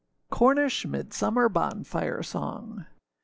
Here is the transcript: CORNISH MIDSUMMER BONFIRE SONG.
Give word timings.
CORNISH 0.31 0.87
MIDSUMMER 0.87 1.47
BONFIRE 1.49 2.23
SONG. 2.23 2.87